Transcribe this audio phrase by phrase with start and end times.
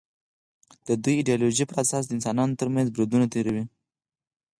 [0.85, 3.63] دوی د ایدیالوژۍ پر اساس د انسانانو تر منځ بریدونه تېروي